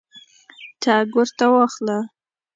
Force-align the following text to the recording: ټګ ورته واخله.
ټګ 0.81 1.07
ورته 1.17 1.45
واخله. 1.53 1.97